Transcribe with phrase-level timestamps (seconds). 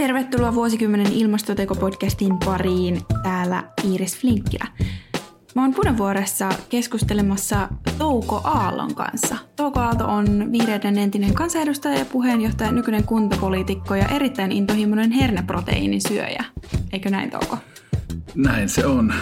[0.00, 3.00] tervetuloa vuosikymmenen ilmastotekopodcastin pariin.
[3.22, 4.64] Täällä Iiris Flinkkilä.
[5.54, 9.36] Mä oon Punavuoressa keskustelemassa Touko Aallon kanssa.
[9.56, 16.44] Touko Aalto on vihreiden entinen kansanedustaja ja puheenjohtaja, nykyinen kuntapoliitikko ja erittäin intohimoinen herneproteiinin syöjä.
[16.92, 17.58] Eikö näin, Touko?
[18.34, 19.14] Näin se on.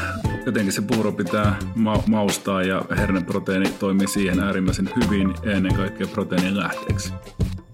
[0.47, 6.57] Jotenkin se puuro pitää ma- maustaa ja herneproteiini toimii siihen äärimmäisen hyvin ennen kaikkea proteiinin
[6.57, 7.13] lähteeksi.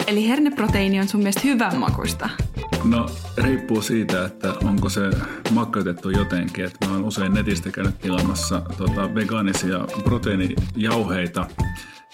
[0.06, 2.28] Eli herneproteiini on sun mielestä hyvän makuista?
[2.84, 3.06] No
[3.38, 5.10] riippuu siitä, että onko se
[5.50, 6.64] makkeutettu jotenkin.
[6.64, 11.46] Että mä oon usein netistä käynyt tilaamassa tota, vegaanisia proteiinijauheita.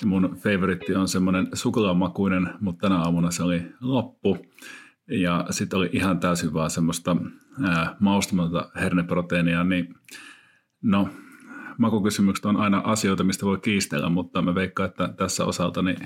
[0.00, 4.38] Ja mun favoritti on semmoinen suklaamakuinen, mutta tänä aamuna se oli loppu.
[5.08, 7.16] Ja sitten oli ihan täysin vaan semmoista
[7.64, 9.94] ää, maustamatonta herneproteiinia, niin
[10.82, 11.08] no,
[11.78, 15.98] makukysymykset on aina asioita, mistä voi kiistellä, mutta mä veikkaan, että tässä osalta niin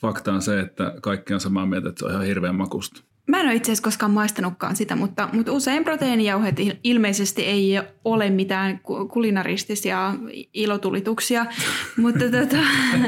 [0.00, 3.02] fakta on se, että kaikki on samaa mieltä, että se on ihan hirveän makusta.
[3.30, 8.30] Mä en ole itse asiassa koskaan maistanutkaan sitä, mutta, mutta usein proteiinijauheet ilmeisesti ei ole
[8.30, 8.80] mitään
[9.12, 10.14] kulinaristisia
[10.54, 11.46] ilotulituksia,
[12.02, 12.56] mutta tota,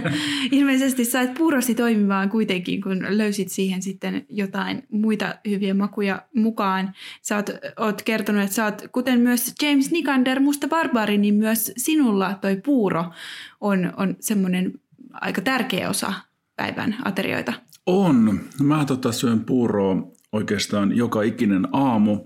[0.52, 6.94] ilmeisesti sait puurosi toimimaan kuitenkin, kun löysit siihen sitten jotain muita hyviä makuja mukaan.
[7.22, 11.72] Sä oot, oot kertonut, että sä oot, kuten myös James Nikander, Musta Barbari, niin myös
[11.77, 13.04] sinulla toi puuro
[13.60, 14.72] on, on semmoinen
[15.12, 16.12] aika tärkeä osa
[16.56, 17.53] päivän aterioita.
[17.86, 18.41] On.
[18.62, 19.97] Mä tota syön puuroa
[20.33, 22.25] oikeastaan joka ikinen aamu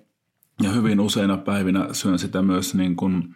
[0.63, 3.35] ja hyvin useina päivinä syön sitä myös niin kuin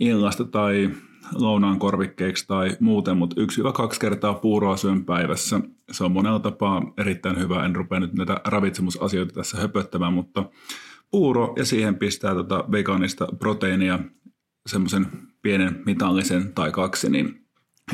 [0.00, 0.90] illasta tai
[1.34, 5.60] lounaan korvikkeeksi tai muuten, mutta yksi vai kaksi kertaa puuroa syön päivässä.
[5.92, 7.64] Se on monella tapaa erittäin hyvä.
[7.64, 10.50] En rupea nyt näitä ravitsemusasioita tässä höpöttämään, mutta
[11.10, 13.98] puuro ja siihen pistää tota vegaanista proteiinia,
[14.66, 15.06] semmoisen
[15.42, 17.45] pienen mitallisen tai kaksi, niin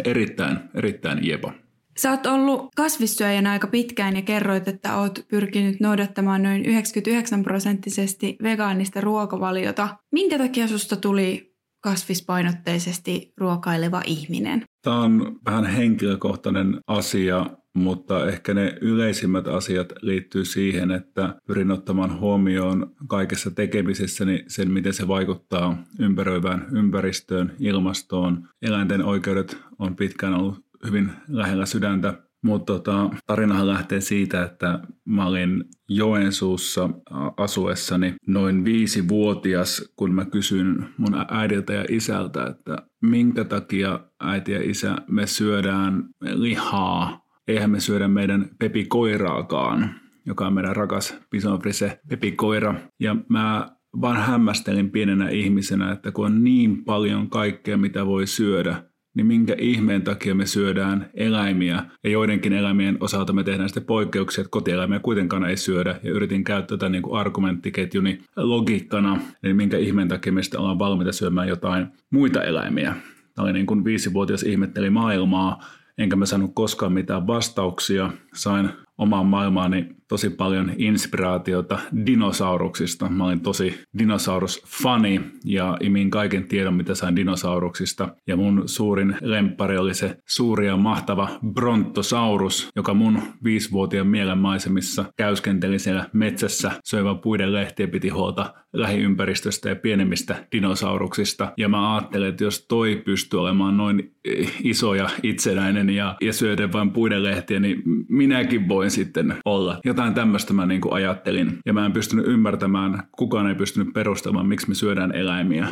[0.05, 1.53] erittäin, erittäin jepa.
[1.99, 8.37] Sä oot ollut kasvissyöjänä aika pitkään ja kerroit, että oot pyrkinyt noudattamaan noin 99 prosenttisesti
[8.43, 9.89] vegaanista ruokavaliota.
[10.13, 14.65] Minkä takia susta tuli kasvispainotteisesti ruokaileva ihminen?
[14.83, 22.21] Tämä on vähän henkilökohtainen asia, mutta ehkä ne yleisimmät asiat liittyy siihen, että pyrin ottamaan
[22.21, 28.49] huomioon kaikessa tekemisessäni sen, miten se vaikuttaa ympäröivään ympäristöön, ilmastoon.
[28.63, 32.15] Eläinten oikeudet on pitkään ollut hyvin lähellä sydäntä.
[32.43, 36.91] Mutta tota, tarinahan lähtee siitä, että mä olin Joensuussa
[37.37, 44.71] asuessani noin viisi-vuotias, kun mä kysyin mun äidiltä ja isältä, että minkä takia äiti ja
[44.71, 47.22] isä me syödään lihaa.
[47.49, 49.95] Eihän me syödä meidän pepikoiraakaan,
[50.27, 52.75] joka on meidän rakas Bison Frise pepikoira.
[53.01, 53.69] Ja mä
[54.01, 59.57] vaan hämmästelin pienenä ihmisenä, että kun on niin paljon kaikkea, mitä voi syödä, niin minkä
[59.59, 64.99] ihmeen takia me syödään eläimiä ja joidenkin eläimien osalta me tehdään sitten poikkeuksia, että kotieläimiä
[64.99, 70.33] kuitenkaan ei syödä ja yritin käyttää tätä niin kuin argumenttiketjuni logiikkana, eli minkä ihmeen takia
[70.33, 72.97] me sitten ollaan valmiita syömään jotain muita eläimiä.
[73.35, 75.65] Tämä oli niin kuin viisivuotias ihmetteli maailmaa,
[76.03, 78.11] enkä mä saanut koskaan mitään vastauksia.
[78.35, 78.71] Sain
[79.03, 83.09] omaan maailmaani tosi paljon inspiraatiota dinosauruksista.
[83.09, 88.09] Mä olin tosi dinosaurusfani ja imin kaiken tiedon, mitä sain dinosauruksista.
[88.27, 95.05] Ja mun suurin lemppari oli se suuri ja mahtava Brontosaurus, joka mun viisivuotiaan mielen maisemissa
[95.17, 101.53] käyskenteli siellä metsässä, söivä puiden lehtiä piti huolta lähiympäristöstä ja pienemmistä dinosauruksista.
[101.57, 104.15] Ja mä ajattelin, että jos toi pystyy olemaan noin
[104.63, 109.81] iso ja itsenäinen ja, ja syöden vain puiden lehtiä, niin minäkin voin sitten olla.
[109.85, 111.59] Jotain tämmöistä mä niin kuin ajattelin.
[111.67, 115.69] Ja mä en pystynyt ymmärtämään, kukaan ei pystynyt perustelemaan, miksi me syödään eläimiä.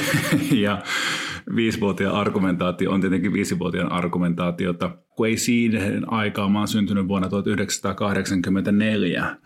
[0.64, 0.82] ja
[1.56, 9.36] viisivuotiaan argumentaatio on tietenkin viisivuotiaan argumentaatiota, kun ei siihen aikaan, mä oon syntynyt vuonna 1984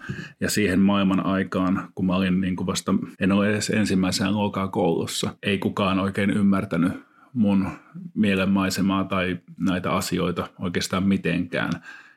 [0.40, 4.68] ja siihen maailman aikaan, kun mä olin niin kuin vasta, en ole edes ensimmäisenä luokaa
[4.68, 6.92] koulussa, ei kukaan oikein ymmärtänyt
[7.32, 7.68] mun
[8.14, 11.72] mielenmaisemaa tai näitä asioita oikeastaan mitenkään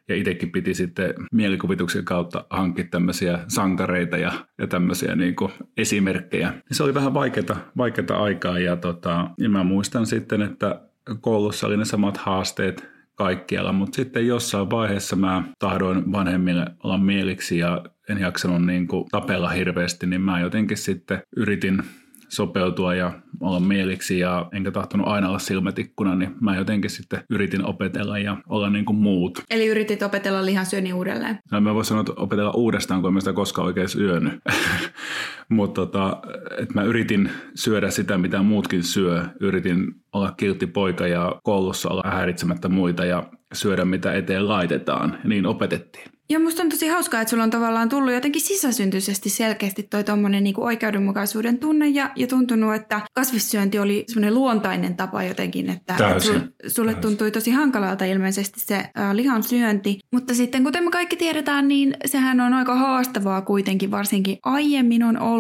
[0.10, 6.54] ja itsekin piti sitten mielikuvituksen kautta hankkia tämmöisiä sankareita ja, ja tämmöisiä niin kuin esimerkkejä.
[6.72, 10.82] Se oli vähän vaikeata, vaikeata aikaa ja, tota, ja mä muistan sitten, että
[11.22, 17.58] koulussa oli ne samat haasteet kaikkialla, mutta sitten jossain vaiheessa mä tahdoin vanhemmille olla mieliksi
[17.58, 21.84] ja en jaksanut niin kuin tapella hirveästi, niin mä jotenkin sitten yritin
[22.30, 27.66] sopeutua ja olla mieliksi ja enkä tahtonut aina olla silmätikkuna, niin mä jotenkin sitten yritin
[27.66, 29.44] opetella ja olla niin kuin muut.
[29.50, 31.40] Eli yritit opetella lihansyönnin uudelleen?
[31.52, 34.34] No, mä voin sanoa, että opetella uudestaan, kun en mä sitä koskaan oikein syönyt.
[35.50, 36.22] Mutta tota,
[36.58, 39.26] että mä yritin syödä sitä, mitä muutkin syö.
[39.40, 45.18] Yritin olla kiltti poika ja koulussa olla häiritsemättä muita ja syödä mitä eteen laitetaan.
[45.24, 46.16] Ja niin opetettiin.
[46.30, 50.44] Ja musta on tosi hauskaa, että sulla on tavallaan tullut jotenkin sisäsyntyisesti selkeästi toi tommonen
[50.44, 56.20] niinku oikeudenmukaisuuden tunne ja, ja tuntunut, että kasvissyönti oli semmoinen luontainen tapa jotenkin, että, että
[56.20, 57.10] sul, sulle Täysin.
[57.10, 60.00] tuntui tosi hankalalta ilmeisesti se äh, lihan syönti.
[60.12, 65.20] Mutta sitten kuten me kaikki tiedetään, niin sehän on aika haastavaa kuitenkin, varsinkin aiemmin on
[65.20, 65.35] ollut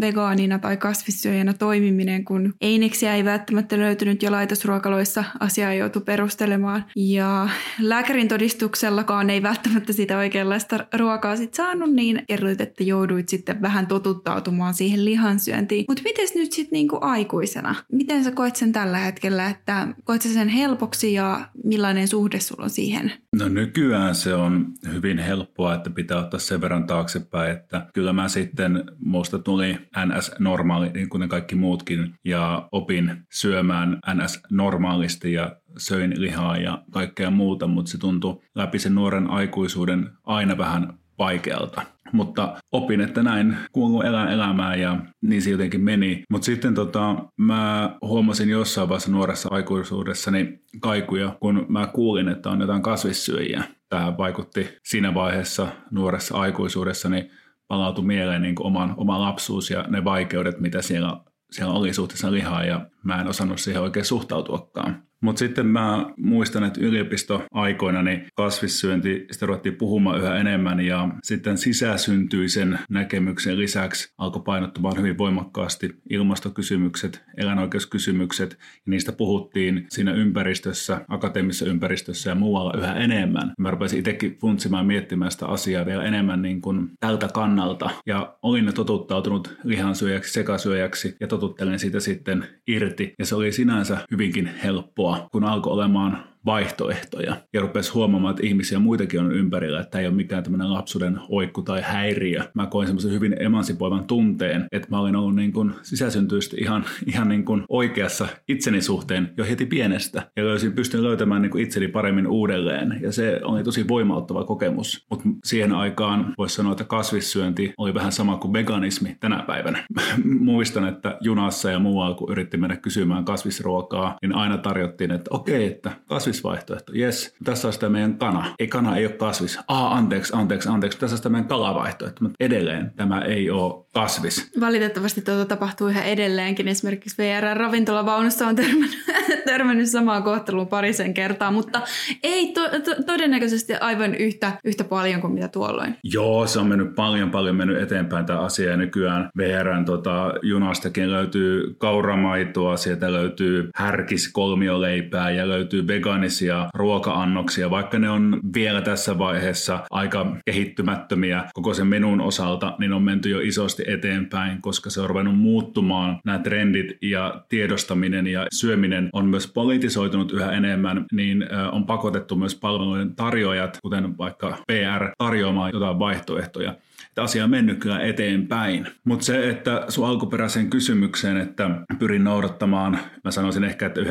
[0.00, 6.84] vegaanina tai kasvissyöjänä toimiminen, kun eineksiä ei välttämättä löytynyt jo laitosruokaloissa, asiaa joutui perustelemaan.
[6.96, 7.48] Ja
[7.80, 13.86] lääkärin todistuksellakaan ei välttämättä sitä oikeanlaista ruokaa sit saanut, niin kerroit, että jouduit sitten vähän
[13.86, 15.84] totuttautumaan siihen lihansyöntiin.
[15.88, 17.74] Mutta miten nyt sitten niinku aikuisena?
[17.92, 22.64] Miten sä koet sen tällä hetkellä, että koet sä sen helpoksi ja millainen suhde sulla
[22.64, 23.12] on siihen?
[23.38, 28.28] No nykyään se on hyvin helppoa, että pitää ottaa sen verran taaksepäin, että kyllä mä
[28.28, 28.84] sitten,
[29.26, 36.56] musta tuli NS-normaali, niin kuin ne kaikki muutkin, ja opin syömään NS-normaalisti ja söin lihaa
[36.56, 41.82] ja kaikkea muuta, mutta se tuntui läpi sen nuoren aikuisuuden aina vähän vaikealta.
[42.12, 46.22] Mutta opin, että näin kuuluu elää elämää ja niin se jotenkin meni.
[46.30, 52.60] Mutta sitten tota, mä huomasin jossain vaiheessa nuoressa aikuisuudessani kaikuja, kun mä kuulin, että on
[52.60, 53.64] jotain kasvissyöjiä.
[53.88, 57.30] Tämä vaikutti siinä vaiheessa nuoressa aikuisuudessani
[57.68, 61.20] palautui mieleen niin oman, oma lapsuus ja ne vaikeudet, mitä siellä,
[61.50, 65.05] siellä oli suhteessa lihaa ja mä en osannut siihen oikein suhtautuakaan.
[65.20, 71.58] Mutta sitten mä muistan, että yliopistoaikoina niin kasvissyönti, sitä ruvettiin puhumaan yhä enemmän ja sitten
[71.58, 78.50] sisäsyntyisen näkemyksen lisäksi alkoi painottumaan hyvin voimakkaasti ilmastokysymykset, eläinoikeuskysymykset.
[78.60, 83.52] Ja niistä puhuttiin siinä ympäristössä, akateemisessa ympäristössä ja muualla yhä enemmän.
[83.58, 87.90] Mä rupesin itsekin funtsimaan miettimään sitä asiaa vielä enemmän niin kuin tältä kannalta.
[88.06, 93.14] Ja olin totuttautunut lihansyöjäksi, sekasyöjäksi ja totuttelen siitä sitten irti.
[93.18, 98.78] Ja se oli sinänsä hyvinkin helppoa kun alkoi olemaan vaihtoehtoja ja rupesi huomaamaan, että ihmisiä
[98.78, 102.44] muitakin on ympärillä, että tämä ei ole mikään tämmöinen lapsuuden oikku tai häiriö.
[102.54, 107.28] Mä koin semmoisen hyvin emansipoivan tunteen, että mä olin ollut niin kuin sisäsyntyisesti ihan, ihan
[107.28, 111.88] niin kuin oikeassa itseni suhteen jo heti pienestä ja löysin, pystyn löytämään niin kuin itseni
[111.88, 115.06] paremmin uudelleen ja se oli tosi voimauttava kokemus.
[115.10, 119.86] Mutta siihen aikaan voisi sanoa, että kasvissyönti oli vähän sama kuin veganismi tänä päivänä.
[120.24, 125.54] Muistan, että junassa ja muualla, kun yritti mennä kysymään kasvisruokaa, niin aina tarjottiin, että okei,
[125.54, 126.92] okay, että kasvis kasvisvaihtoehto.
[126.96, 128.54] Yes, tässä on sitä meidän kana.
[128.58, 129.58] Ei kana ei ole kasvis.
[129.68, 130.98] Aa, anteeksi, anteeksi, anteeksi.
[130.98, 132.18] Tässä on sitä meidän kalavaihtoehto.
[132.20, 134.50] Mutta edelleen tämä ei ole kasvis.
[134.60, 136.68] Valitettavasti tuota tapahtuu ihan edelleenkin.
[136.68, 138.98] Esimerkiksi VR-ravintolavaunussa on törmännyt,
[139.50, 141.80] törmännyt samaan kohteluun parisen kertaa, mutta
[142.22, 145.96] ei to, to, todennäköisesti aivan yhtä, yhtä paljon kuin mitä tuolloin.
[146.04, 151.12] Joo, se on mennyt paljon paljon mennyt eteenpäin tämä asia ja nykyään VRn tota, junastakin
[151.12, 159.18] löytyy kauramaitoa, sieltä löytyy härkis kolmioleipää ja löytyy vegaanisia ruoka-annoksia, vaikka ne on vielä tässä
[159.18, 165.00] vaiheessa aika kehittymättömiä koko sen menun osalta, niin on menty jo isosti eteenpäin, koska se
[165.00, 166.20] on ruvennut muuttumaan.
[166.24, 172.54] Nämä trendit ja tiedostaminen ja syöminen on myös politisoitunut yhä enemmän, niin on pakotettu myös
[172.54, 176.74] palvelujen tarjoajat, kuten vaikka PR, tarjoamaan jotain vaihtoehtoja.
[177.08, 178.86] Että asia on mennyt kyllä eteenpäin.
[179.04, 184.04] Mutta se, että sun alkuperäiseen kysymykseen, että pyrin noudattamaan, mä sanoisin ehkä, että 95-99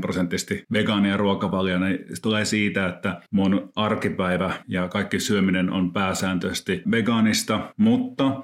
[0.00, 6.82] prosenttisesti vegaania ruokavalio, niin se tulee siitä, että mun arkipäivä ja kaikki syöminen on pääsääntöisesti
[6.90, 7.91] vegaanista, mutta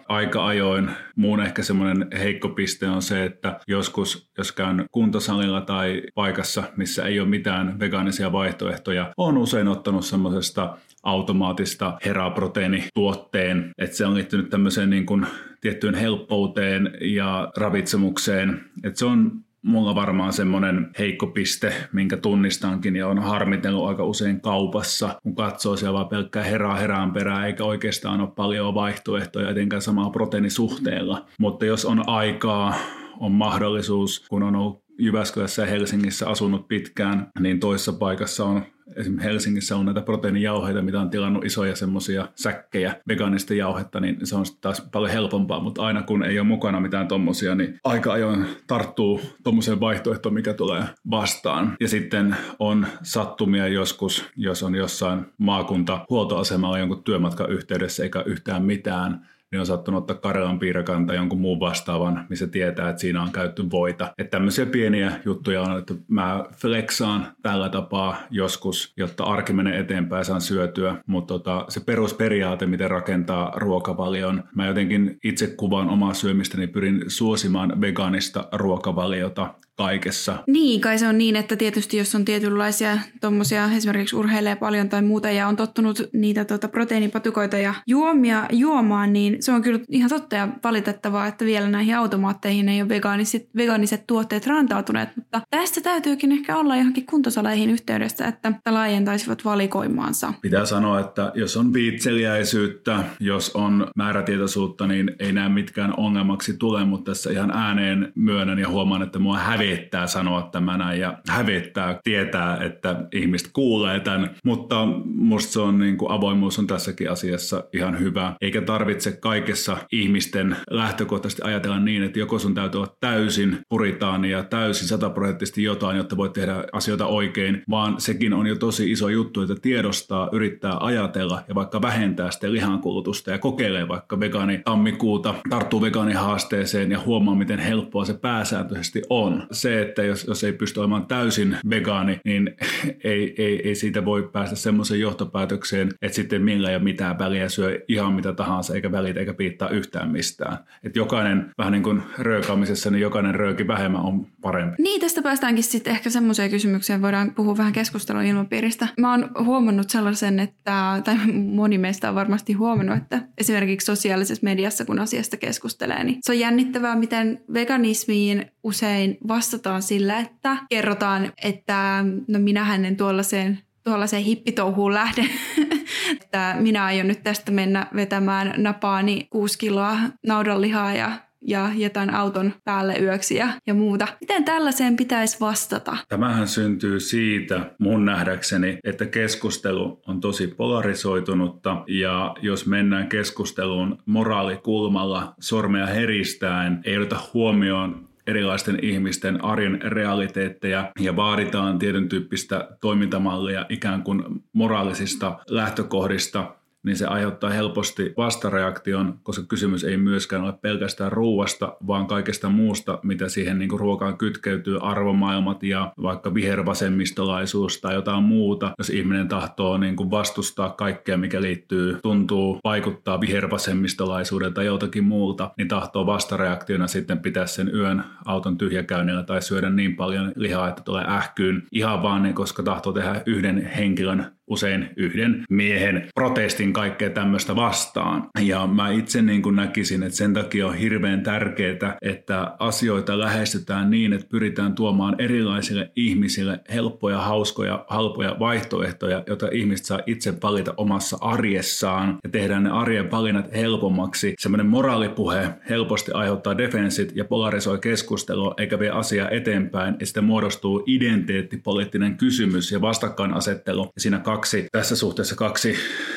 [0.08, 6.02] aika ajoin muun ehkä semmoinen heikko piste on se, että joskus, jos käyn kuntosalilla tai
[6.14, 14.06] paikassa, missä ei ole mitään vegaanisia vaihtoehtoja, on usein ottanut semmoisesta automaattista heraproteiinituotteen, että se
[14.06, 15.26] on liittynyt tämmöiseen niin kuin
[15.60, 23.08] tiettyyn helppouteen ja ravitsemukseen, että se on mulla varmaan semmoinen heikko piste, minkä tunnistankin ja
[23.08, 28.20] on harmitellut aika usein kaupassa, kun katsoo siellä vaan pelkkää herää herään perään, eikä oikeastaan
[28.20, 31.26] ole paljon vaihtoehtoja etenkään samaa proteiinisuhteella.
[31.40, 32.74] Mutta jos on aikaa,
[33.20, 38.62] on mahdollisuus, kun on ollut Jyväskylässä ja Helsingissä asunut pitkään, niin toisessa paikassa on
[38.96, 44.36] esimerkiksi Helsingissä on näitä proteiinijauheita, mitä on tilannut isoja semmoisia säkkejä vegaanista jauhetta, niin se
[44.36, 48.46] on taas paljon helpompaa, mutta aina kun ei ole mukana mitään tommosia, niin aika ajoin
[48.66, 51.76] tarttuu tommoseen vaihtoehtoon, mikä tulee vastaan.
[51.80, 58.62] Ja sitten on sattumia joskus, jos on jossain maakunta huoltoasemalla jonkun työmatkan yhteydessä eikä yhtään
[58.62, 63.22] mitään, niin on sattunut ottaa Karjalan piirakan tai jonkun muun vastaavan, missä tietää, että siinä
[63.22, 64.12] on käytetty voita.
[64.18, 70.24] Että tämmöisiä pieniä juttuja on, että mä flexaan tällä tapaa joskus, jotta arki menee eteenpäin,
[70.24, 76.66] saan syötyä, mutta tota, se perusperiaate, miten rakentaa ruokavalion, mä jotenkin itse kuvaan omaa syömistäni,
[76.66, 80.38] pyrin suosimaan vegaanista ruokavaliota kaikessa.
[80.46, 85.02] Niin, kai se on niin, että tietysti jos on tietynlaisia tuommoisia, esimerkiksi urheilee paljon tai
[85.02, 90.10] muuta ja on tottunut niitä tuota, proteiinipatukoita ja juomia juomaan, niin se on kyllä ihan
[90.10, 95.80] totta ja valitettavaa, että vielä näihin automaatteihin ei ole vegaaniset, vegaaniset tuotteet rantautuneet, mutta tästä
[95.80, 100.32] täytyykin ehkä olla johonkin kuntosaleihin yhteydessä, että laajentaisivat valikoimaansa.
[100.42, 106.84] Pitää sanoa, että jos on viitseliäisyyttä, jos on määrätietoisuutta, niin ei näe mitkään ongelmaksi tule,
[106.84, 112.64] mutta tässä ihan ääneen myönnän ja huomaan, että mua hävettää sanoa tämän ja hävettää tietää,
[112.64, 117.98] että ihmiset kuulee tämän, mutta musta se on niin kuin avoimuus on tässäkin asiassa ihan
[117.98, 124.30] hyvä, eikä tarvitse kaikessa ihmisten lähtökohtaisesti ajatella niin, että joko sun täytyy olla täysin puritaani
[124.30, 129.08] ja täysin sataprosenttisesti jotain, jotta voit tehdä asioita oikein, vaan sekin on jo tosi iso
[129.08, 135.34] juttu, että tiedostaa, yrittää ajatella ja vaikka vähentää sitä lihankulutusta ja kokeilee vaikka vegaani tammikuuta,
[135.50, 139.46] tarttuu vegaanihaasteeseen ja huomaa, miten helppoa se pääsääntöisesti on.
[139.58, 142.56] Se, että jos, jos ei pysty olemaan täysin vegaani, niin
[143.04, 147.80] ei, ei, ei siitä voi päästä semmoiseen johtopäätökseen, että sitten millä ja mitään väliä syö
[147.88, 150.58] ihan mitä tahansa, eikä välitä eikä piittaa yhtään mistään.
[150.84, 154.82] Että jokainen, vähän niin kuin röökaamisessa, niin jokainen rööki vähemmän on parempi.
[154.82, 158.88] Niin, tästä päästäänkin sitten ehkä semmoiseen kysymykseen, voidaan puhua vähän keskustelun ilmapiiristä.
[159.00, 164.84] Mä oon huomannut sellaisen, että, tai moni meistä on varmasti huomannut, että esimerkiksi sosiaalisessa mediassa,
[164.84, 172.04] kun asiasta keskustelee, niin se on jännittävää, miten veganismiin usein vastataan sillä, että kerrotaan, että
[172.28, 175.24] no minähän en tuollaiseen tuollaiseen hippitouhuun lähde,
[176.22, 181.12] että minä aion nyt tästä mennä vetämään napaani kuusi kiloa naudanlihaa ja
[181.42, 184.08] ja jätän auton päälle yöksi ja, ja muuta.
[184.20, 185.96] Miten tällaiseen pitäisi vastata?
[186.08, 195.34] Tämähän syntyy siitä mun nähdäkseni, että keskustelu on tosi polarisoitunutta ja jos mennään keskusteluun moraalikulmalla
[195.40, 204.02] sormea heristäen, ei oteta huomioon erilaisten ihmisten arjen realiteetteja ja vaaditaan tietyn tyyppistä toimintamallia ikään
[204.02, 206.54] kuin moraalisista lähtökohdista
[206.86, 212.98] niin se aiheuttaa helposti vastareaktion, koska kysymys ei myöskään ole pelkästään ruuasta, vaan kaikesta muusta,
[213.02, 218.72] mitä siihen niin kuin ruokaan kytkeytyy, arvomaailmat ja vaikka vihervasemmistolaisuus tai jotain muuta.
[218.78, 225.50] Jos ihminen tahtoo niin kuin vastustaa kaikkea, mikä liittyy, tuntuu vaikuttaa vihervasemmistolaisuuden tai jotakin muulta,
[225.58, 230.82] niin tahtoo vastareaktiona sitten pitää sen yön auton tyhjäkäynnillä tai syödä niin paljon lihaa, että
[230.82, 237.10] tulee ähkyyn ihan vaan, niin koska tahtoo tehdä yhden henkilön usein yhden miehen protestin kaikkea
[237.10, 238.28] tämmöistä vastaan.
[238.40, 243.90] Ja mä itse niin kuin näkisin, että sen takia on hirveän tärkeää, että asioita lähestytään
[243.90, 250.74] niin, että pyritään tuomaan erilaisille ihmisille helppoja, hauskoja, halpoja vaihtoehtoja, joita ihmiset saa itse valita
[250.76, 254.34] omassa arjessaan ja tehdään ne arjen valinnat helpommaksi.
[254.38, 260.82] Semmoinen moraalipuhe helposti aiheuttaa defensit ja polarisoi keskustelua eikä vie asiaa eteenpäin ja sitten muodostuu
[260.86, 264.37] identiteettipoliittinen kysymys ja vastakkainasettelu ja siinä kaksi,
[264.72, 265.74] tässä suhteessa kaksi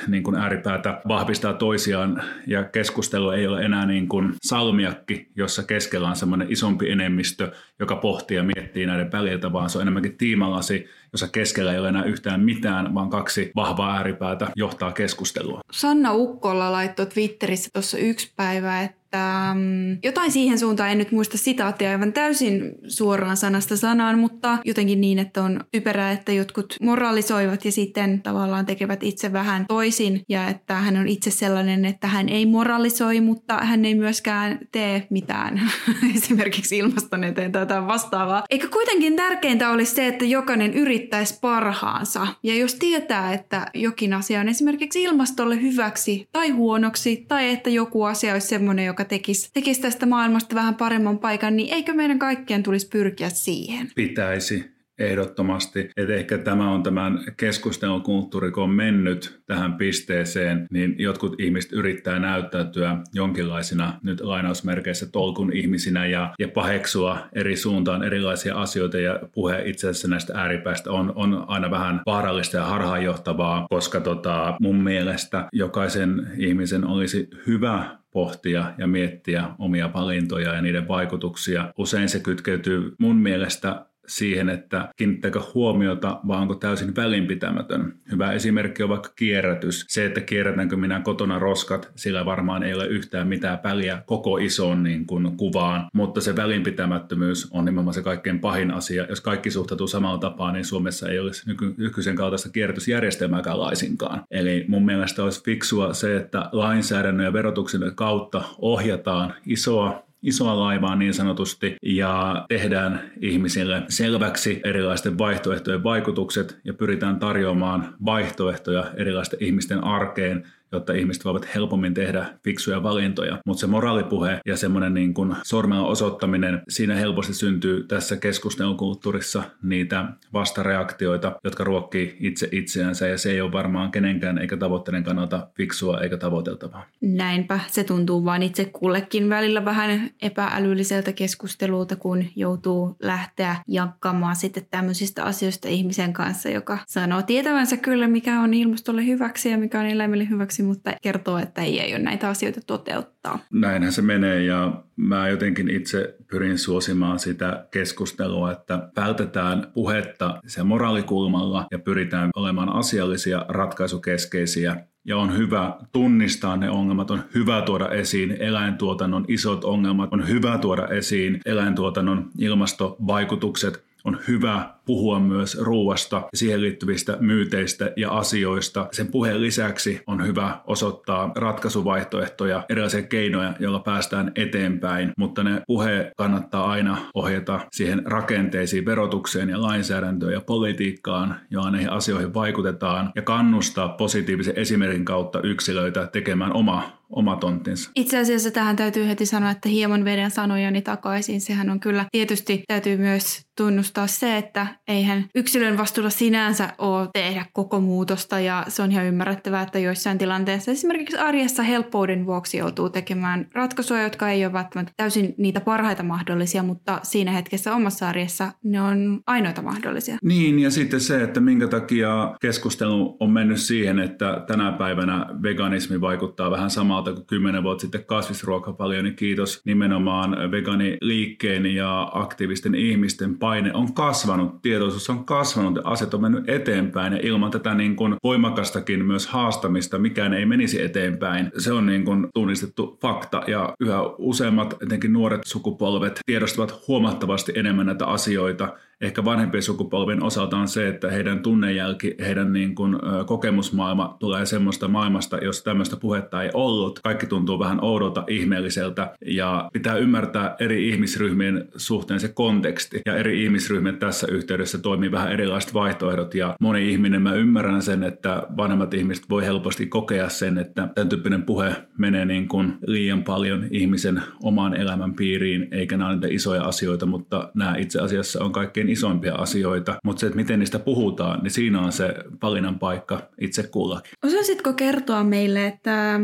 [0.08, 6.10] niin kuin ääripäätä vahvistaa toisiaan ja keskustelu ei ole enää niin kuin salmiakki, jossa keskellä
[6.10, 10.88] on semmoinen isompi enemmistö, joka pohtii ja miettii näiden väliltä, vaan se on enemmänkin tiimalasi,
[11.12, 15.62] jossa keskellä ei ole enää yhtään mitään, vaan kaksi vahvaa ääripäätä johtaa keskustelua.
[15.72, 21.12] Sanna Ukkola laittoi Twitterissä tuossa yksi päivä, että että mm, jotain siihen suuntaan, en nyt
[21.12, 26.76] muista sitaattia aivan täysin suoraan sanasta sanaan, mutta jotenkin niin, että on typerää, että jotkut
[26.82, 32.08] moralisoivat ja sitten tavallaan tekevät itse vähän toisin ja että hän on itse sellainen, että
[32.08, 35.62] hän ei moralisoi, mutta hän ei myöskään tee mitään
[36.16, 38.44] esimerkiksi ilmaston eteen tai jotain vastaavaa.
[38.50, 44.40] Eikä kuitenkin tärkeintä olisi se, että jokainen yrittäisi parhaansa ja jos tietää, että jokin asia
[44.40, 49.50] on esimerkiksi ilmastolle hyväksi tai huonoksi tai että joku asia olisi semmoinen, joka joka tekisi,
[49.54, 53.92] tekisi tästä maailmasta vähän paremman paikan, niin eikö meidän kaikkien tulisi pyrkiä siihen?
[53.96, 55.90] Pitäisi ehdottomasti.
[55.98, 62.20] Että ehkä tämä on tämän keskustelukulttuuri, kun on mennyt tähän pisteeseen, niin jotkut ihmiset yrittää
[62.20, 69.62] näyttäytyä jonkinlaisina nyt lainausmerkeissä tolkun ihmisinä ja, ja paheksua eri suuntaan erilaisia asioita ja puhe
[69.66, 75.50] itse asiassa näistä ääripäistä on, on aina vähän vaarallista ja harhaanjohtavaa, koska tota, mun mielestä
[75.54, 81.74] jokaisen ihmisen olisi hyvä pohtia ja miettiä omia valintoja ja niiden vaikutuksia.
[81.78, 87.94] Usein se kytkeytyy mun mielestä siihen, että kiinnittääkö huomiota vai onko täysin välinpitämätön.
[88.12, 89.86] Hyvä esimerkki on vaikka kierrätys.
[89.88, 94.84] Se, että kierrätänkö minä kotona roskat, sillä varmaan ei ole yhtään mitään väliä koko isoon
[94.84, 99.06] niin kuin kuvaan, mutta se välinpitämättömyys on nimenomaan se kaikkein pahin asia.
[99.10, 104.24] Jos kaikki suhtautuu samalla tapaa, niin Suomessa ei olisi nyky- nykyisen kaltaista kierrätysjärjestelmääkään laisinkaan.
[104.32, 110.96] Eli mun mielestä olisi fiksua se, että lainsäädännön ja verotuksen kautta ohjataan isoa isoa laivaa
[110.96, 119.84] niin sanotusti ja tehdään ihmisille selväksi erilaisten vaihtoehtojen vaikutukset ja pyritään tarjoamaan vaihtoehtoja erilaisten ihmisten
[119.84, 123.38] arkeen jotta ihmiset voivat helpommin tehdä fiksuja valintoja.
[123.46, 130.06] Mutta se moraalipuhe ja semmoinen niin kuin sormella osoittaminen, siinä helposti syntyy tässä keskustelukulttuurissa niitä
[130.34, 136.02] vastareaktioita, jotka ruokkii itse itseänsä ja se ei ole varmaan kenenkään eikä tavoitteiden kannalta fiksua
[136.02, 136.86] eikä tavoiteltavaa.
[137.02, 144.68] Näinpä, se tuntuu vain itse kullekin välillä vähän epäälylliseltä keskustelulta, kun joutuu lähteä jakamaan sitten
[144.72, 149.86] tämmöisistä asioista ihmisen kanssa, joka sanoo tietävänsä kyllä, mikä on ilmastolle hyväksi ja mikä on
[149.86, 153.40] eläimelle hyväksi hyväksi, mutta kertoo, että ei aio näitä asioita toteuttaa.
[153.52, 160.64] Näinhän se menee ja mä jotenkin itse pyrin suosimaan sitä keskustelua, että vältetään puhetta se
[160.64, 164.76] moraalikulmalla ja pyritään olemaan asiallisia, ratkaisukeskeisiä
[165.06, 170.58] ja on hyvä tunnistaa ne ongelmat, on hyvä tuoda esiin eläintuotannon isot ongelmat, on hyvä
[170.58, 178.88] tuoda esiin eläintuotannon ilmastovaikutukset, on hyvä puhua myös ruuasta ja siihen liittyvistä myyteistä ja asioista.
[178.92, 186.12] Sen puheen lisäksi on hyvä osoittaa ratkaisuvaihtoehtoja, erilaisia keinoja, joilla päästään eteenpäin, mutta ne puhe
[186.18, 193.22] kannattaa aina ohjata siihen rakenteisiin, verotukseen ja lainsäädäntöön ja politiikkaan, joilla näihin asioihin vaikutetaan ja
[193.22, 197.92] kannustaa positiivisen esimerkin kautta yksilöitä tekemään oma oma tonttinsa.
[197.96, 201.42] Itse asiassa tähän täytyy heti sanoa, että hieman vedän sanojani takaisin.
[201.42, 207.46] Sehän on kyllä, tietysti täytyy myös tunnustaa se, että eihän yksilön vastuulla sinänsä ole tehdä
[207.54, 212.90] koko muutosta ja se on ihan ymmärrettävää, että joissain tilanteissa esimerkiksi arjessa helppouden vuoksi joutuu
[212.90, 218.52] tekemään ratkaisuja, jotka ei ole välttämättä täysin niitä parhaita mahdollisia, mutta siinä hetkessä omassa arjessa
[218.64, 220.18] ne on ainoita mahdollisia.
[220.24, 226.02] Niin ja sitten se, että minkä takia keskustelu on mennyt siihen, että tänä päivänä veganismi
[226.02, 232.76] vaikuttaa vähän samalta kuin kymmenen vuotta sitten kasvisruoka paljon, niin kiitos nimenomaan veganiliikkeen ja aktiivisten
[232.76, 237.74] ihmisten paine on kasvanut tietoisuus on kasvanut ja asiat on mennyt eteenpäin ja ilman tätä
[237.74, 241.52] niin kuin voimakastakin myös haastamista mikään ei menisi eteenpäin.
[241.58, 247.86] Se on niin kuin tunnistettu fakta ja yhä useammat, etenkin nuoret sukupolvet, tiedostavat huomattavasti enemmän
[247.86, 254.18] näitä asioita ehkä vanhempien sukupolvien osalta on se, että heidän tunnejälki, heidän niin kuin, kokemusmaailma
[254.20, 256.91] tulee semmoista maailmasta, jos tämmöistä puhetta ei ollut.
[257.00, 263.02] Kaikki tuntuu vähän oudolta, ihmeelliseltä ja pitää ymmärtää eri ihmisryhmien suhteen se konteksti.
[263.06, 268.04] Ja eri ihmisryhmät tässä yhteydessä toimii vähän erilaiset vaihtoehdot ja moni ihminen, mä ymmärrän sen,
[268.04, 273.24] että vanhemmat ihmiset voi helposti kokea sen, että tämän tyyppinen puhe menee niin kuin liian
[273.24, 278.52] paljon ihmisen omaan elämän piiriin, eikä nämä niitä isoja asioita, mutta nämä itse asiassa on
[278.52, 283.22] kaikkein isoimpia asioita, mutta se, että miten niistä puhutaan, niin siinä on se valinnan paikka
[283.42, 284.12] itse kullakin.
[284.26, 286.20] Osaisitko kertoa meille, että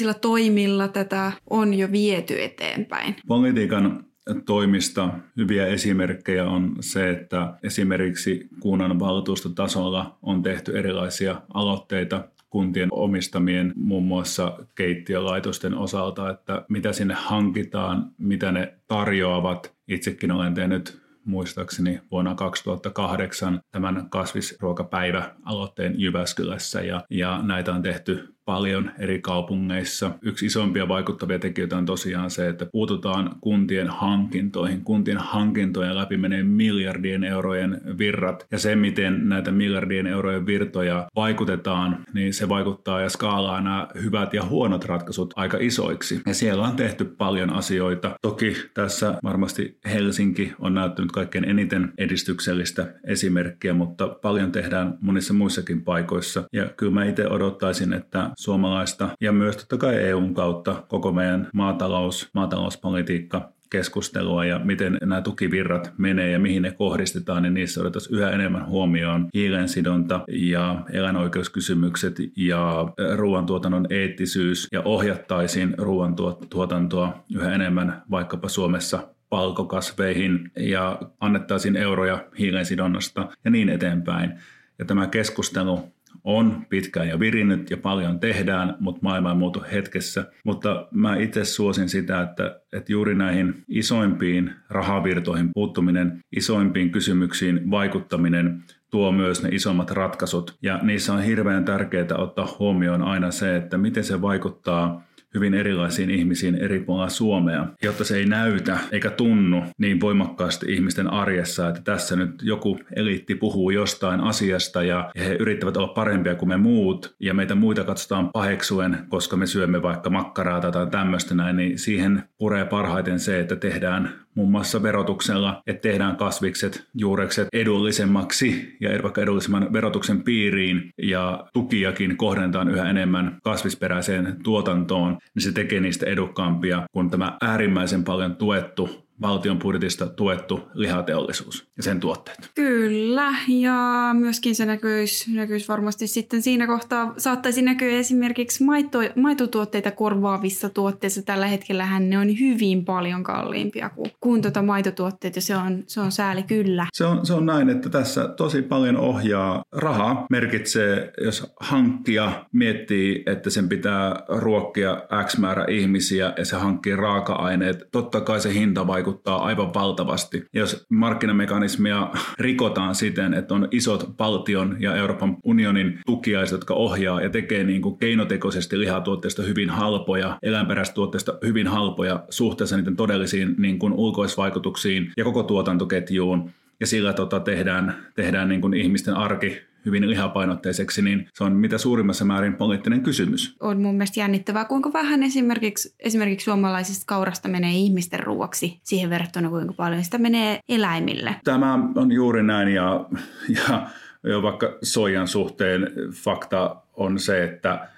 [0.00, 3.16] millaisilla toimilla tätä on jo viety eteenpäin?
[3.26, 4.04] Politiikan
[4.46, 13.72] toimista hyviä esimerkkejä on se, että esimerkiksi kunnan valtuustotasolla on tehty erilaisia aloitteita kuntien omistamien
[13.76, 19.74] muun muassa keittiölaitosten osalta, että mitä sinne hankitaan, mitä ne tarjoavat.
[19.88, 28.90] Itsekin olen tehnyt muistaakseni vuonna 2008 tämän kasvisruokapäivä-aloitteen Jyväskylässä ja, ja näitä on tehty paljon
[28.98, 30.10] eri kaupungeissa.
[30.22, 34.84] Yksi isompia vaikuttavia tekijöitä on tosiaan se, että puututaan kuntien hankintoihin.
[34.84, 42.04] Kuntien hankintojen läpi menee miljardien eurojen virrat ja se, miten näitä miljardien eurojen virtoja vaikutetaan,
[42.14, 46.20] niin se vaikuttaa ja skaalaa nämä hyvät ja huonot ratkaisut aika isoiksi.
[46.26, 48.14] Ja siellä on tehty paljon asioita.
[48.22, 55.84] Toki tässä varmasti Helsinki on näyttänyt kaikkein eniten edistyksellistä esimerkkiä, mutta paljon tehdään monissa muissakin
[55.84, 56.44] paikoissa.
[56.52, 61.48] Ja kyllä mä itse odottaisin, että suomalaista ja myös totta kai EUn kautta koko meidän
[61.52, 68.18] maatalous, maatalouspolitiikka keskustelua ja miten nämä tukivirrat menee ja mihin ne kohdistetaan, niin niissä otettaisiin
[68.18, 78.48] yhä enemmän huomioon hiilensidonta ja eläinoikeuskysymykset ja ruoantuotannon eettisyys ja ohjattaisiin ruoantuotantoa yhä enemmän vaikkapa
[78.48, 84.32] Suomessa palkokasveihin ja annettaisiin euroja hiilensidonnasta ja niin eteenpäin.
[84.78, 85.92] Ja tämä keskustelu
[86.24, 90.26] on pitkään jo virinnyt ja paljon tehdään, mutta maailma ei muutu hetkessä.
[90.44, 98.62] Mutta mä itse suosin sitä, että, että juuri näihin isoimpiin rahavirtoihin puuttuminen, isoimpiin kysymyksiin vaikuttaminen
[98.90, 100.56] tuo myös ne isommat ratkaisut.
[100.62, 106.10] Ja niissä on hirveän tärkeää ottaa huomioon aina se, että miten se vaikuttaa hyvin erilaisiin
[106.10, 111.80] ihmisiin eri puolilla Suomea, jotta se ei näytä eikä tunnu niin voimakkaasti ihmisten arjessa, että
[111.84, 117.14] tässä nyt joku eliitti puhuu jostain asiasta ja he yrittävät olla parempia kuin me muut
[117.20, 122.22] ja meitä muita katsotaan paheksuen, koska me syömme vaikka makkaraa tai tämmöistä näin, niin siihen
[122.38, 129.22] puree parhaiten se, että tehdään muun muassa verotuksella, että tehdään kasvikset, juurekset edullisemmaksi ja vaikka
[129.22, 136.82] edullisemman verotuksen piiriin ja tukiakin kohdentaan yhä enemmän kasvisperäiseen tuotantoon, niin se tekee niistä edukkaampia,
[136.92, 142.50] kun tämä äärimmäisen paljon tuettu valtion budjetista tuettu lihateollisuus ja sen tuotteet.
[142.54, 143.74] Kyllä, ja
[144.12, 151.22] myöskin se näkyisi, näkyisi varmasti sitten siinä kohtaa, saattaisi näkyä esimerkiksi maito, maitotuotteita korvaavissa tuotteissa.
[151.22, 156.00] Tällä hetkellä ne on hyvin paljon kalliimpia kuin, kuin tuota maitotuotteet, ja se on, se
[156.00, 156.86] on sääli kyllä.
[156.92, 160.26] Se on, se on näin, että tässä tosi paljon ohjaa rahaa.
[160.30, 167.88] Merkitsee, jos hankkija miettii, että sen pitää ruokkia X määrä ihmisiä ja se hankkii raaka-aineet,
[167.92, 170.44] totta kai se hinta vaikuttaa vaikuttaa aivan valtavasti.
[170.52, 177.30] Jos markkinamekanismia rikotaan siten, että on isot valtion ja Euroopan unionin tukiaiset, jotka ohjaa ja
[177.30, 183.78] tekee niin kuin keinotekoisesti lihatuotteista hyvin halpoja, eläinperäistä tuotteista hyvin halpoja suhteessa niiden todellisiin niin
[183.78, 190.10] kuin ulkoisvaikutuksiin ja koko tuotantoketjuun, ja sillä tota, tehdään, tehdään niin kuin ihmisten arki hyvin
[190.10, 193.56] lihapainotteiseksi, niin se on mitä suurimmassa määrin poliittinen kysymys.
[193.60, 199.48] On mun mielestä jännittävää, kuinka vähän esimerkiksi, esimerkiksi suomalaisista kaurasta menee ihmisten ruoksi siihen verrattuna,
[199.48, 201.36] kuinka paljon sitä menee eläimille.
[201.44, 203.06] Tämä on juuri näin ja,
[203.48, 203.86] ja
[204.22, 207.88] jo vaikka soijan suhteen fakta on se, että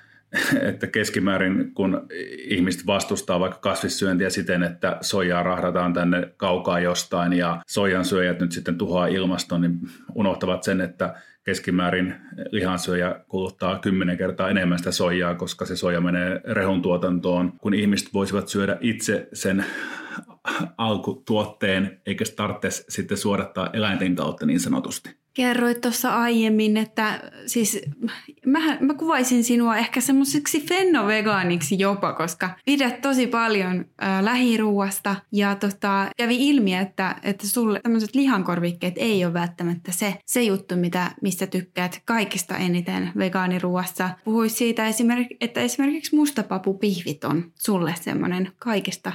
[0.62, 2.06] että keskimäärin kun
[2.44, 8.52] ihmiset vastustaa vaikka kasvissyöntiä siten, että soijaa rahdataan tänne kaukaa jostain ja soijan syöjät nyt
[8.52, 9.78] sitten tuhoaa ilmaston, niin
[10.14, 12.14] unohtavat sen, että keskimäärin
[12.50, 18.14] lihansyöjä kuluttaa kymmenen kertaa enemmän sitä soijaa, koska se soija menee rehun tuotantoon, kun ihmiset
[18.14, 19.64] voisivat syödä itse sen
[20.78, 25.21] alkutuotteen, eikä se tarvitse sitten suodattaa eläinten kautta niin sanotusti.
[25.34, 27.80] Kerroit tuossa aiemmin, että siis
[28.46, 35.54] mä, mä kuvaisin sinua ehkä semmoiseksi fennovegaaniksi jopa, koska pidät tosi paljon ä, lähiruuasta ja
[35.54, 41.10] tota, kävi ilmi, että, että sulle tämmöiset lihankorvikkeet ei ole välttämättä se, se juttu, mitä,
[41.22, 44.10] mistä tykkäät kaikista eniten vegaaniruuassa.
[44.24, 44.84] Puhuis siitä,
[45.40, 49.12] että esimerkiksi mustapapupihvit on sulle semmoinen kaikista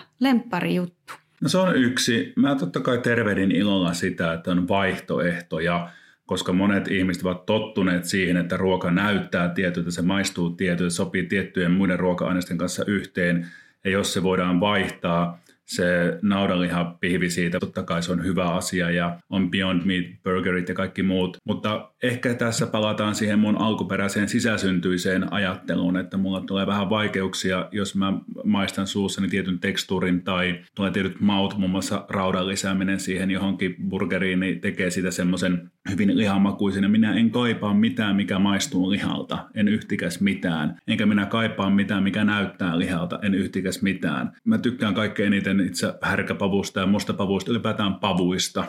[0.76, 1.14] juttu.
[1.42, 2.34] No se on yksi.
[2.36, 5.90] Mä totta kai tervehdin ilolla sitä, että on vaihtoehtoja
[6.28, 11.72] koska monet ihmiset ovat tottuneet siihen, että ruoka näyttää tietyltä, se maistuu tietyltä, sopii tiettyjen
[11.72, 13.48] muiden ruoka-aineisten kanssa yhteen,
[13.84, 18.92] ja jos se voidaan vaihtaa se naudanliha pihvi siitä, totta kai se on hyvä asia
[18.92, 21.38] ja on Beyond Meat burgerit ja kaikki muut.
[21.44, 27.96] Mutta ehkä tässä palataan siihen mun alkuperäiseen sisäsyntyiseen ajatteluun, että mulla tulee vähän vaikeuksia, jos
[27.96, 28.14] mä
[28.44, 34.40] maistan suussani tietyn tekstuurin tai tulee tietyt maut, muun muassa raudan lisääminen siihen johonkin burgeriin,
[34.40, 39.68] niin tekee sitä semmoisen hyvin lihamakuisen ja minä en kaipaa mitään, mikä maistuu lihalta, en
[39.68, 40.78] yhtikäs mitään.
[40.88, 44.32] Enkä minä kaipaa mitään, mikä näyttää lihalta, en yhtikäs mitään.
[44.44, 48.64] Mä tykkään kaikkein eniten itse härkäpavusta ja mustapavuista, ylipäätään pavuista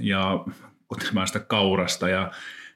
[0.00, 0.44] ja
[0.86, 2.30] kotimaista kaurasta ja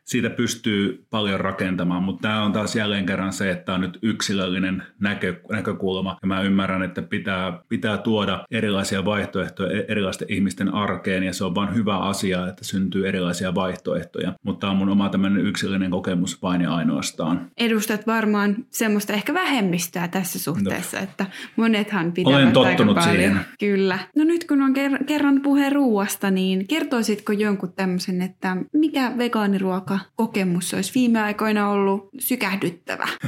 [0.07, 4.83] siitä pystyy paljon rakentamaan, mutta tämä on taas jälleen kerran se, että on nyt yksilöllinen
[5.01, 11.23] näkö, näkökulma ja mä ymmärrän, että pitää, pitää tuoda erilaisia vaihtoehtoja e-, erilaisten ihmisten arkeen
[11.23, 15.09] ja se on vain hyvä asia, että syntyy erilaisia vaihtoehtoja, mutta tämä on mun oma
[15.09, 17.51] tämmöinen yksilöllinen kokemus vain ja ainoastaan.
[17.57, 21.03] Edustat varmaan semmoista ehkä vähemmistöä tässä suhteessa, no.
[21.03, 23.31] että monethan pitävät Olen tottunut aika paljon.
[23.31, 23.47] Siihen.
[23.61, 23.99] Kyllä.
[24.17, 24.75] No nyt kun on
[25.07, 32.09] kerran puhe ruuasta, niin kertoisitko jonkun tämmöisen, että mikä vegaaniruoka kokemus olisi viime aikoina ollut
[32.19, 33.09] sykähdyttävä?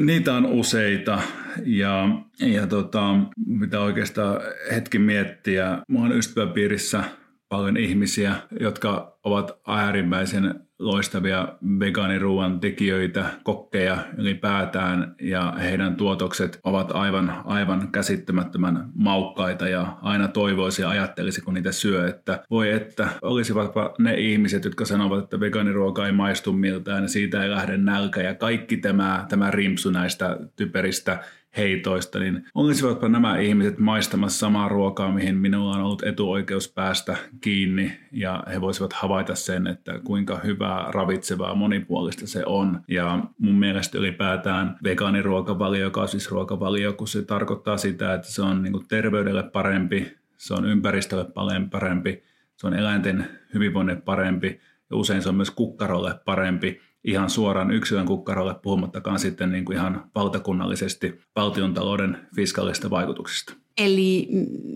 [0.00, 1.18] Niitä on useita
[1.64, 2.08] ja,
[2.40, 3.14] ja tota,
[3.46, 4.40] mitä oikeastaan
[4.74, 5.78] hetki miettiä.
[5.88, 7.04] Mulla on ystäväpiirissä
[7.48, 17.42] paljon ihmisiä, jotka ovat äärimmäisen loistavia vegaaniruuan tekijöitä, kokkeja ylipäätään ja heidän tuotokset ovat aivan,
[17.44, 23.94] aivan käsittämättömän maukkaita ja aina toivoisi ja ajattelisi, kun niitä syö, että voi että olisivatpa
[23.98, 28.34] ne ihmiset, jotka sanovat, että vegaaniruoka ei maistu miltään ja siitä ei lähde nälkä ja
[28.34, 31.24] kaikki tämä, tämä rimpsu näistä typeristä
[31.56, 37.92] heitoista, niin olisivatpa nämä ihmiset maistamassa samaa ruokaa, mihin minulla on ollut etuoikeus päästä kiinni,
[38.12, 42.80] ja he voisivat havaita sen, että kuinka hyvää, ravitsevaa, monipuolista se on.
[42.88, 49.42] Ja mun mielestä ylipäätään vegaaniruokavalio, kasvisruokavalio, kun se tarkoittaa sitä, että se on niin terveydelle
[49.42, 52.22] parempi, se on ympäristölle paljon parempi,
[52.56, 58.06] se on eläinten hyvinvoinnille parempi, ja usein se on myös kukkarolle parempi, ihan suoraan yksilön
[58.06, 63.54] kukkarolle, puhumattakaan sitten niin kuin ihan valtakunnallisesti valtiontalouden fiskaalista vaikutuksista.
[63.78, 64.28] Eli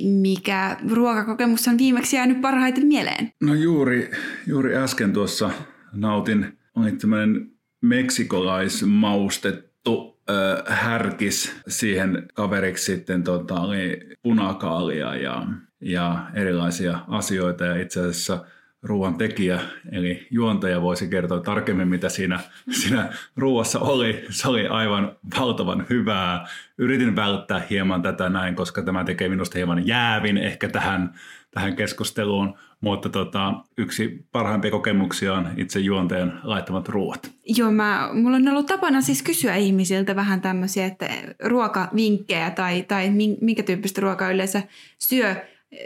[0.03, 3.33] mikä ruokakokemus on viimeksi jäänyt parhaiten mieleen?
[3.43, 4.11] No juuri,
[4.47, 5.51] juuri äsken tuossa
[5.93, 7.51] nautin, oli tämmöinen
[7.83, 11.57] meksikolaismaustettu äh, härkis.
[11.69, 15.47] Siihen kaveriksi sitten tota, oli punakaalia ja,
[15.81, 18.39] ja erilaisia asioita ja itse asiassa–
[18.83, 19.61] ruoan tekijä,
[19.93, 22.41] eli juontaja voisi kertoa tarkemmin, mitä siinä,
[22.71, 24.25] siinä ruoassa oli.
[24.31, 26.47] Se oli aivan valtavan hyvää.
[26.79, 31.15] Yritin välttää hieman tätä näin, koska tämä tekee minusta hieman jäävin ehkä tähän,
[31.51, 37.31] tähän keskusteluun, mutta tota, yksi parhaimpia kokemuksia on itse juontajan laittamat ruoat.
[37.47, 41.09] Joo, mä, mulla on ollut tapana siis kysyä ihmisiltä vähän tämmöisiä, että
[41.45, 44.63] ruokavinkkejä tai, tai minkä tyyppistä ruokaa yleensä
[44.99, 45.37] syö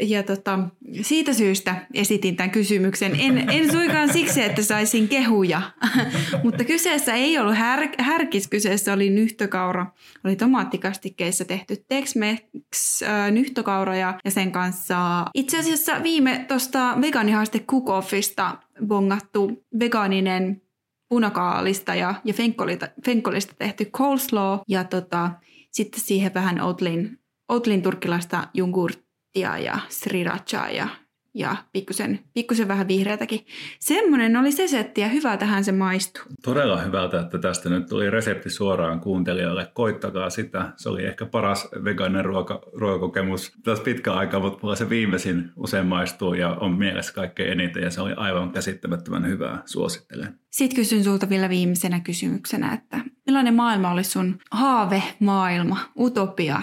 [0.00, 0.58] ja tota,
[1.02, 3.16] siitä syystä esitin tämän kysymyksen.
[3.20, 5.62] En, en suikaan siksi, että saisin kehuja,
[6.44, 9.86] mutta kyseessä ei ollut här, härkis, kyseessä oli nyhtökaura.
[10.24, 18.56] Oli tomaattikastikkeissa tehty Tex-Mex äh, nyhtökaura ja, sen kanssa itse asiassa viime tuosta vegaanihaaste cook-offista
[18.86, 20.62] bongattu vegaaninen
[21.08, 25.30] punakaalista ja, ja fenkolista, fenkolista tehty coleslaw ja tota,
[25.70, 27.18] sitten siihen vähän Outlin,
[27.48, 29.03] Outlin turkkilaista jungurt
[29.34, 30.88] ja, ja srirachaa ja,
[31.34, 33.46] ja pikkusen, pikkusen vähän vihreätäkin.
[33.78, 36.22] Semmoinen oli se setti ja hyvältähän se maistuu.
[36.42, 39.70] Todella hyvältä, että tästä nyt tuli resepti suoraan kuuntelijoille.
[39.74, 40.72] Koittakaa sitä.
[40.76, 45.86] Se oli ehkä paras vegaaninen ruoka, ruokakokemus tässä pitkä aikaa, mutta mulla se viimeisin usein
[45.86, 49.62] maistuu ja on mielessä kaikkein eniten ja se oli aivan käsittämättömän hyvää.
[49.66, 50.38] Suosittelen.
[50.50, 56.62] Sitten kysyn sulta vielä viimeisenä kysymyksenä, että millainen maailma olisi sun haave-maailma, utopia,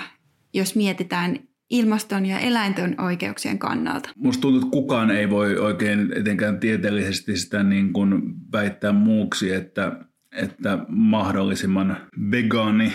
[0.54, 1.40] jos mietitään
[1.72, 4.10] ilmaston ja eläinten oikeuksien kannalta.
[4.16, 9.92] Musta tuntuu, että kukaan ei voi oikein etenkään tieteellisesti sitä niin kuin väittää muuksi, että,
[10.36, 11.98] että mahdollisimman
[12.32, 12.92] vegaani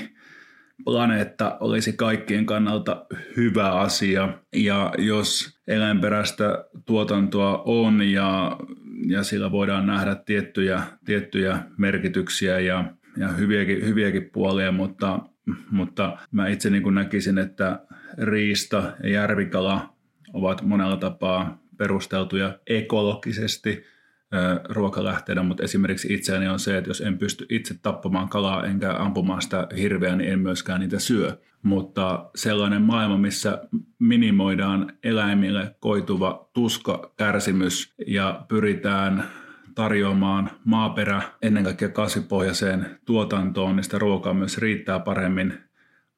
[0.84, 4.38] planeetta olisi kaikkien kannalta hyvä asia.
[4.56, 8.56] Ja jos eläinperäistä tuotantoa on ja,
[9.08, 12.84] ja sillä voidaan nähdä tiettyjä, tiettyjä merkityksiä ja,
[13.16, 15.20] ja hyviäkin, hyviäkin puolia, mutta,
[15.70, 17.80] mutta mä itse niin näkisin, että
[18.18, 19.94] riista ja järvikala
[20.32, 23.84] ovat monella tapaa perusteltuja ekologisesti
[24.68, 29.42] ruokalähteenä, mutta esimerkiksi itseäni on se, että jos en pysty itse tappamaan kalaa enkä ampumaan
[29.42, 31.38] sitä hirveä, niin en myöskään niitä syö.
[31.62, 33.62] Mutta sellainen maailma, missä
[33.98, 39.24] minimoidaan eläimille koituva tuska, kärsimys ja pyritään
[39.76, 45.58] tarjoamaan maaperä ennen kaikkea kasvipohjaiseen tuotantoon, niin sitä ruokaa myös riittää paremmin.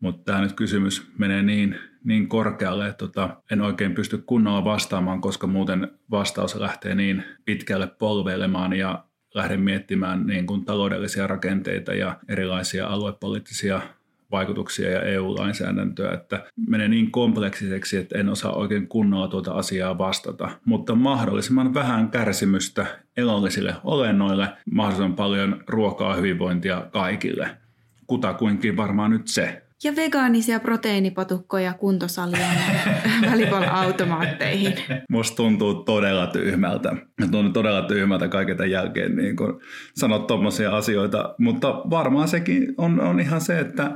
[0.01, 5.21] Mutta tämä nyt kysymys menee niin, niin korkealle, että tota, en oikein pysty kunnolla vastaamaan,
[5.21, 12.17] koska muuten vastaus lähtee niin pitkälle polveilemaan ja lähden miettimään niin kuin taloudellisia rakenteita ja
[12.29, 13.81] erilaisia aluepoliittisia
[14.31, 20.51] vaikutuksia ja EU-lainsäädäntöä, että menee niin kompleksiseksi, että en osaa oikein kunnolla tuota asiaa vastata.
[20.65, 22.87] Mutta mahdollisimman vähän kärsimystä
[23.17, 27.51] elollisille olennoille, mahdollisimman paljon ruokaa hyvinvointia kaikille.
[28.07, 29.63] Kutakuinkin varmaan nyt se.
[29.85, 32.59] Ja vegaanisia proteiinipatukkoja kuntosalien
[33.31, 34.75] välipala-automaatteihin.
[35.11, 36.97] Musta tuntuu todella tyhmältä.
[37.31, 39.61] Tuntuu todella tyhmältä kaiken tämän jälkeen niin kun
[39.95, 41.35] sanot tuommoisia asioita.
[41.39, 43.91] Mutta varmaan sekin on, on ihan se, että,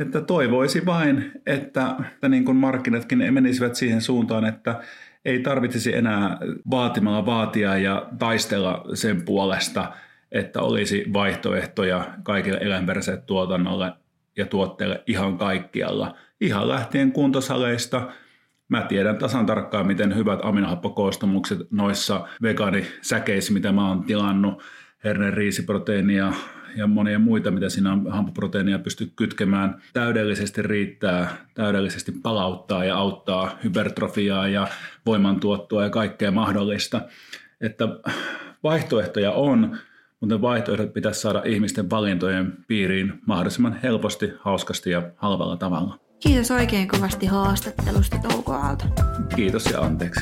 [0.00, 4.80] että toivoisi vain, että, että niin kuin markkinatkin menisivät siihen suuntaan, että
[5.24, 6.38] ei tarvitsisi enää
[6.70, 9.92] vaatimalla vaatia ja taistella sen puolesta,
[10.32, 13.92] että olisi vaihtoehtoja kaikille eläinperäiselle tuotannolle–
[14.36, 16.16] ja tuotteille ihan kaikkialla.
[16.40, 18.08] Ihan lähtien kuntosaleista.
[18.68, 24.62] Mä tiedän tasan tarkkaan, miten hyvät aminohappokoostumukset noissa vegaanisäkeissä, mitä mä oon tilannut,
[25.04, 26.32] herne riisiproteiinia
[26.76, 33.58] ja monia muita, mitä siinä on hampuproteiinia pysty kytkemään, täydellisesti riittää, täydellisesti palauttaa ja auttaa
[33.64, 34.68] hypertrofiaa ja
[35.06, 37.00] voimantuottoa ja kaikkea mahdollista.
[37.60, 37.88] Että
[38.62, 39.78] vaihtoehtoja on,
[40.20, 45.98] mutta vaihtoehdot pitäisi saada ihmisten valintojen piiriin mahdollisimman helposti, hauskasti ja halvalla tavalla.
[46.20, 48.84] Kiitos oikein kovasti haastattelusta Touko Aalto.
[49.36, 50.20] Kiitos ja anteeksi.